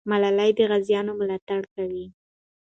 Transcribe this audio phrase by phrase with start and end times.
[0.09, 2.05] ملالۍ د غازیانو ملاتړ کوي.